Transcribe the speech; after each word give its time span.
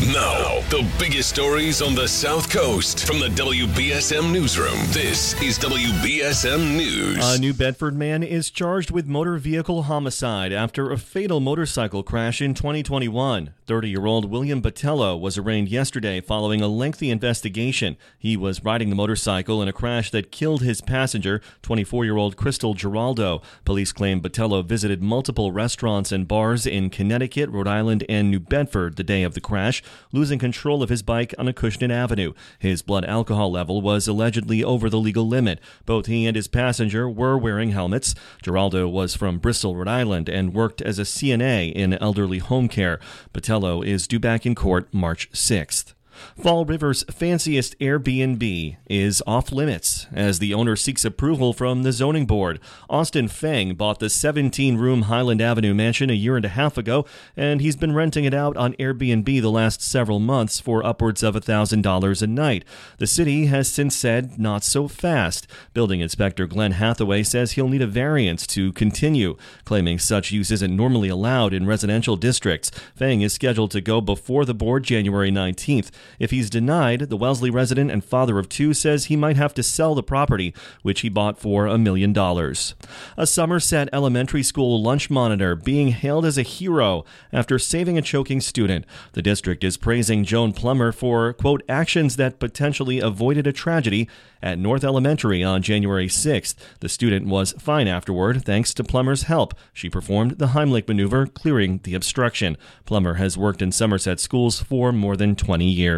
Now, 0.00 0.47
the 0.70 0.86
biggest 0.98 1.30
stories 1.30 1.80
on 1.80 1.94
the 1.94 2.06
South 2.06 2.50
Coast 2.50 3.06
from 3.06 3.18
the 3.20 3.28
WBSM 3.28 4.30
Newsroom. 4.30 4.78
This 4.88 5.32
is 5.40 5.58
WBSM 5.58 6.76
News. 6.76 7.16
A 7.22 7.38
New 7.38 7.54
Bedford 7.54 7.96
man 7.96 8.22
is 8.22 8.50
charged 8.50 8.90
with 8.90 9.06
motor 9.06 9.38
vehicle 9.38 9.84
homicide 9.84 10.52
after 10.52 10.92
a 10.92 10.98
fatal 10.98 11.40
motorcycle 11.40 12.02
crash 12.02 12.42
in 12.42 12.52
2021. 12.52 13.54
30 13.66 13.88
year 13.88 14.04
old 14.04 14.30
William 14.30 14.60
Botello 14.60 15.18
was 15.18 15.38
arraigned 15.38 15.68
yesterday 15.70 16.20
following 16.20 16.60
a 16.60 16.68
lengthy 16.68 17.10
investigation. 17.10 17.96
He 18.18 18.36
was 18.36 18.62
riding 18.62 18.90
the 18.90 18.96
motorcycle 18.96 19.62
in 19.62 19.68
a 19.68 19.72
crash 19.72 20.10
that 20.10 20.30
killed 20.30 20.60
his 20.60 20.82
passenger, 20.82 21.40
24 21.62 22.04
year 22.04 22.18
old 22.18 22.36
Crystal 22.36 22.74
Giraldo. 22.74 23.40
Police 23.64 23.92
claim 23.92 24.20
Botello 24.20 24.62
visited 24.62 25.02
multiple 25.02 25.50
restaurants 25.50 26.12
and 26.12 26.28
bars 26.28 26.66
in 26.66 26.90
Connecticut, 26.90 27.48
Rhode 27.48 27.68
Island, 27.68 28.04
and 28.06 28.30
New 28.30 28.40
Bedford 28.40 28.96
the 28.96 29.02
day 29.02 29.22
of 29.22 29.32
the 29.32 29.40
crash 29.40 29.82
losing 30.12 30.38
control 30.38 30.57
of 30.66 30.88
his 30.88 31.02
bike 31.02 31.34
on 31.38 31.46
a 31.46 31.52
Acushnet 31.52 31.90
Avenue. 31.90 32.32
His 32.58 32.82
blood 32.82 33.04
alcohol 33.04 33.50
level 33.50 33.80
was 33.80 34.08
allegedly 34.08 34.64
over 34.64 34.90
the 34.90 34.98
legal 34.98 35.26
limit. 35.26 35.60
Both 35.86 36.06
he 36.06 36.26
and 36.26 36.34
his 36.34 36.48
passenger 36.48 37.08
were 37.08 37.38
wearing 37.38 37.70
helmets. 37.70 38.14
Geraldo 38.42 38.90
was 38.90 39.14
from 39.14 39.38
Bristol, 39.38 39.76
Rhode 39.76 39.88
Island, 39.88 40.28
and 40.28 40.54
worked 40.54 40.82
as 40.82 40.98
a 40.98 41.02
CNA 41.02 41.72
in 41.72 41.94
elderly 41.94 42.38
home 42.38 42.68
care. 42.68 42.98
Botello 43.32 43.86
is 43.86 44.08
due 44.08 44.18
back 44.18 44.44
in 44.44 44.54
court 44.54 44.92
March 44.92 45.30
6th. 45.32 45.94
Fall 46.40 46.64
River's 46.64 47.02
fanciest 47.04 47.78
Airbnb 47.78 48.76
is 48.88 49.22
off 49.26 49.52
limits 49.52 50.06
as 50.12 50.38
the 50.38 50.54
owner 50.54 50.76
seeks 50.76 51.04
approval 51.04 51.52
from 51.52 51.82
the 51.82 51.92
zoning 51.92 52.26
board. 52.26 52.60
Austin 52.88 53.28
Feng 53.28 53.74
bought 53.74 53.98
the 53.98 54.10
17 54.10 54.76
room 54.76 55.02
Highland 55.02 55.40
Avenue 55.40 55.74
mansion 55.74 56.10
a 56.10 56.14
year 56.14 56.36
and 56.36 56.44
a 56.44 56.50
half 56.50 56.78
ago, 56.78 57.04
and 57.36 57.60
he's 57.60 57.76
been 57.76 57.94
renting 57.94 58.24
it 58.24 58.34
out 58.34 58.56
on 58.56 58.74
Airbnb 58.74 59.26
the 59.40 59.50
last 59.50 59.82
several 59.82 60.18
months 60.18 60.60
for 60.60 60.84
upwards 60.84 61.22
of 61.22 61.34
$1,000 61.34 62.22
a 62.22 62.26
night. 62.26 62.64
The 62.98 63.06
city 63.06 63.46
has 63.46 63.68
since 63.68 63.96
said 63.96 64.38
not 64.38 64.64
so 64.64 64.88
fast. 64.88 65.46
Building 65.74 66.00
inspector 66.00 66.46
Glenn 66.46 66.72
Hathaway 66.72 67.22
says 67.22 67.52
he'll 67.52 67.68
need 67.68 67.82
a 67.82 67.86
variance 67.86 68.46
to 68.48 68.72
continue, 68.72 69.36
claiming 69.64 69.98
such 69.98 70.32
use 70.32 70.50
isn't 70.50 70.74
normally 70.76 71.08
allowed 71.08 71.52
in 71.52 71.66
residential 71.66 72.16
districts. 72.16 72.70
Feng 72.94 73.20
is 73.20 73.32
scheduled 73.32 73.70
to 73.72 73.80
go 73.80 74.00
before 74.00 74.44
the 74.44 74.54
board 74.54 74.84
January 74.84 75.30
19th. 75.30 75.90
If 76.18 76.30
he's 76.30 76.50
denied, 76.50 77.08
the 77.08 77.16
Wellesley 77.16 77.50
resident 77.50 77.90
and 77.90 78.04
father 78.04 78.38
of 78.38 78.48
two 78.48 78.74
says 78.74 79.06
he 79.06 79.16
might 79.16 79.36
have 79.36 79.54
to 79.54 79.62
sell 79.62 79.94
the 79.94 80.02
property, 80.02 80.54
which 80.82 81.00
he 81.00 81.08
bought 81.08 81.38
for 81.38 81.66
a 81.66 81.78
million 81.78 82.12
dollars. 82.12 82.74
A 83.16 83.26
Somerset 83.26 83.88
elementary 83.92 84.42
school 84.42 84.82
lunch 84.82 85.10
monitor 85.10 85.54
being 85.54 85.88
hailed 85.88 86.24
as 86.24 86.38
a 86.38 86.42
hero 86.42 87.04
after 87.32 87.58
saving 87.58 87.98
a 87.98 88.02
choking 88.02 88.40
student. 88.40 88.84
The 89.12 89.22
district 89.22 89.64
is 89.64 89.76
praising 89.76 90.24
Joan 90.24 90.52
Plummer 90.52 90.92
for, 90.92 91.32
quote, 91.32 91.62
actions 91.68 92.16
that 92.16 92.38
potentially 92.38 93.00
avoided 93.00 93.46
a 93.46 93.52
tragedy 93.52 94.08
at 94.42 94.58
North 94.58 94.84
Elementary 94.84 95.42
on 95.42 95.62
January 95.62 96.06
6th. 96.06 96.54
The 96.80 96.88
student 96.88 97.26
was 97.26 97.52
fine 97.58 97.88
afterward 97.88 98.44
thanks 98.44 98.72
to 98.74 98.84
Plummer's 98.84 99.24
help. 99.24 99.54
She 99.72 99.90
performed 99.90 100.38
the 100.38 100.48
Heimlich 100.48 100.88
maneuver, 100.88 101.26
clearing 101.26 101.80
the 101.82 101.94
obstruction. 101.94 102.56
Plummer 102.84 103.14
has 103.14 103.36
worked 103.36 103.62
in 103.62 103.72
Somerset 103.72 104.20
schools 104.20 104.60
for 104.60 104.92
more 104.92 105.16
than 105.16 105.36
20 105.36 105.64
years. 105.64 105.97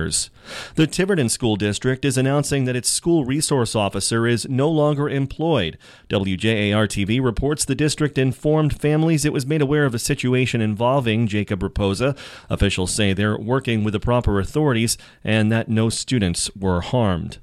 The 0.74 0.86
Tiverton 0.86 1.28
School 1.28 1.56
District 1.56 2.04
is 2.04 2.16
announcing 2.16 2.64
that 2.64 2.76
its 2.76 2.88
school 2.88 3.24
resource 3.24 3.74
officer 3.74 4.26
is 4.26 4.48
no 4.48 4.68
longer 4.70 5.08
employed. 5.08 5.76
WJAR 6.08 6.86
TV 6.88 7.22
reports 7.22 7.64
the 7.64 7.74
district 7.74 8.16
informed 8.16 8.80
families 8.80 9.24
it 9.24 9.32
was 9.32 9.46
made 9.46 9.62
aware 9.62 9.84
of 9.84 9.94
a 9.94 9.98
situation 9.98 10.60
involving 10.60 11.26
Jacob 11.26 11.60
Raposa. 11.60 12.16
Officials 12.48 12.92
say 12.92 13.12
they're 13.12 13.38
working 13.38 13.84
with 13.84 13.92
the 13.92 14.00
proper 14.00 14.40
authorities 14.40 14.96
and 15.22 15.52
that 15.52 15.68
no 15.68 15.88
students 15.88 16.50
were 16.56 16.80
harmed. 16.80 17.38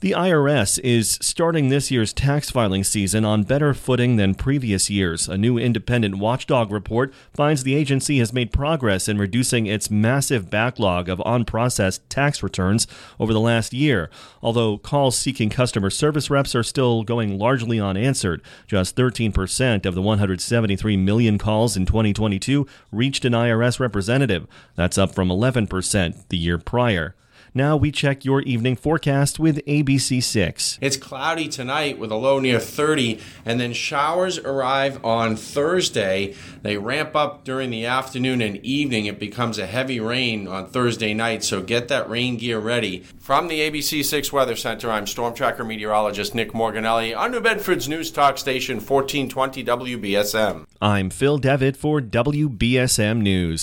The 0.00 0.12
IRS 0.12 0.78
is 0.80 1.18
starting 1.20 1.68
this 1.68 1.90
year's 1.90 2.12
tax 2.12 2.50
filing 2.50 2.84
season 2.84 3.24
on 3.24 3.42
better 3.42 3.74
footing 3.74 4.16
than 4.16 4.34
previous 4.34 4.90
years. 4.90 5.28
A 5.28 5.36
new 5.36 5.58
independent 5.58 6.16
watchdog 6.16 6.70
report 6.70 7.12
finds 7.34 7.62
the 7.62 7.74
agency 7.74 8.18
has 8.18 8.32
made 8.32 8.52
progress 8.52 9.08
in 9.08 9.18
reducing 9.18 9.66
its 9.66 9.90
massive 9.90 10.50
backlog 10.50 11.08
of 11.08 11.18
unprocessed 11.20 12.00
tax 12.08 12.42
returns 12.42 12.86
over 13.18 13.32
the 13.32 13.40
last 13.40 13.72
year. 13.72 14.10
Although 14.42 14.78
calls 14.78 15.16
seeking 15.18 15.50
customer 15.50 15.90
service 15.90 16.30
reps 16.30 16.54
are 16.54 16.62
still 16.62 17.02
going 17.02 17.38
largely 17.38 17.80
unanswered, 17.80 18.42
just 18.66 18.96
13% 18.96 19.86
of 19.86 19.94
the 19.94 20.02
173 20.02 20.96
million 20.96 21.38
calls 21.38 21.76
in 21.76 21.86
2022 21.86 22.66
reached 22.92 23.24
an 23.24 23.32
IRS 23.32 23.80
representative. 23.80 24.46
That's 24.74 24.98
up 24.98 25.14
from 25.14 25.28
11% 25.28 26.28
the 26.28 26.36
year 26.36 26.58
prior. 26.58 27.14
Now 27.56 27.74
we 27.74 27.90
check 27.90 28.22
your 28.22 28.42
evening 28.42 28.76
forecast 28.76 29.38
with 29.38 29.64
ABC6. 29.64 30.76
It's 30.82 30.98
cloudy 30.98 31.48
tonight 31.48 31.98
with 31.98 32.12
a 32.12 32.14
low 32.14 32.38
near 32.38 32.60
30, 32.60 33.18
and 33.46 33.58
then 33.58 33.72
showers 33.72 34.38
arrive 34.38 35.02
on 35.02 35.36
Thursday. 35.36 36.34
They 36.60 36.76
ramp 36.76 37.16
up 37.16 37.44
during 37.44 37.70
the 37.70 37.86
afternoon 37.86 38.42
and 38.42 38.58
evening. 38.58 39.06
It 39.06 39.18
becomes 39.18 39.58
a 39.58 39.64
heavy 39.64 39.98
rain 39.98 40.46
on 40.46 40.66
Thursday 40.66 41.14
night, 41.14 41.42
so 41.44 41.62
get 41.62 41.88
that 41.88 42.10
rain 42.10 42.36
gear 42.36 42.58
ready. 42.58 43.04
From 43.18 43.48
the 43.48 43.60
ABC6 43.60 44.30
Weather 44.32 44.54
Center, 44.54 44.90
I'm 44.90 45.06
Storm 45.06 45.32
Tracker 45.32 45.64
meteorologist 45.64 46.34
Nick 46.34 46.52
Morganelli 46.52 47.16
on 47.16 47.30
New 47.30 47.40
Bedford's 47.40 47.88
News 47.88 48.10
Talk 48.10 48.36
Station 48.36 48.80
1420 48.80 49.64
WBSM. 49.64 50.66
I'm 50.82 51.08
Phil 51.08 51.38
Devitt 51.38 51.78
for 51.78 52.02
WBSM 52.02 53.22
News. 53.22 53.62